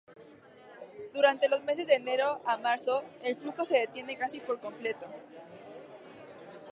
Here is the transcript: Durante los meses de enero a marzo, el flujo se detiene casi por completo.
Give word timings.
Durante 1.13 1.47
los 1.47 1.63
meses 1.63 1.85
de 1.85 1.93
enero 1.93 2.41
a 2.47 2.57
marzo, 2.57 3.03
el 3.21 3.35
flujo 3.35 3.65
se 3.65 3.77
detiene 3.77 4.17
casi 4.17 4.39
por 4.39 4.59
completo. 4.59 5.05